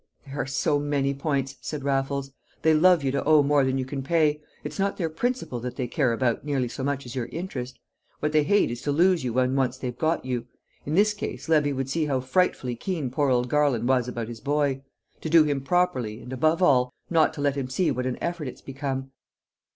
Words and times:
"There 0.25 0.41
are 0.41 0.47
so 0.47 0.79
many 0.79 1.13
points," 1.13 1.57
said 1.61 1.83
Raffles. 1.83 2.31
"They 2.63 2.73
love 2.73 3.03
you 3.03 3.11
to 3.11 3.23
owe 3.23 3.43
more 3.43 3.63
than 3.63 3.77
you 3.77 3.85
can 3.85 4.01
pay; 4.01 4.41
it's 4.63 4.79
not 4.79 4.97
their 4.97 5.11
principal 5.11 5.59
that 5.59 5.75
they 5.75 5.85
care 5.85 6.11
about 6.11 6.43
nearly 6.43 6.67
so 6.69 6.83
much 6.83 7.05
as 7.05 7.13
your 7.15 7.27
interest; 7.27 7.77
what 8.19 8.31
they 8.31 8.41
hate 8.41 8.71
is 8.71 8.81
to 8.81 8.91
lose 8.91 9.23
you 9.23 9.31
when 9.31 9.55
once 9.55 9.77
they've 9.77 9.95
got 9.95 10.25
you. 10.25 10.47
In 10.87 10.95
this 10.95 11.13
case 11.13 11.47
Levy 11.47 11.71
would 11.71 11.87
see 11.87 12.05
how 12.07 12.19
frightfully 12.19 12.75
keen 12.75 13.11
poor 13.11 13.29
old 13.29 13.47
Garland 13.47 13.87
was 13.87 14.07
about 14.07 14.27
his 14.27 14.41
boy 14.41 14.81
to 15.21 15.29
do 15.29 15.43
him 15.43 15.61
properly 15.61 16.19
and, 16.23 16.33
above 16.33 16.63
all, 16.63 16.91
not 17.11 17.31
to 17.35 17.41
let 17.41 17.55
him 17.55 17.69
see 17.69 17.91
what 17.91 18.07
an 18.07 18.17
effort 18.21 18.47
it's 18.47 18.61
become. 18.61 19.11